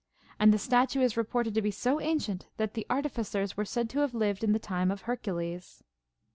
And 0.39 0.51
the 0.51 0.57
statue 0.57 0.99
is 1.01 1.15
reported 1.15 1.53
to 1.53 1.61
be 1.61 1.69
so 1.69 2.01
ancient, 2.01 2.47
that 2.57 2.73
the 2.73 2.87
artificers 2.89 3.55
were 3.55 3.65
said 3.65 3.87
to 3.91 3.99
have 3.99 4.15
lived 4.15 4.43
in 4.43 4.51
the 4.51 4.57
time 4.57 4.89
of 4.89 5.01
Hercules. 5.03 5.83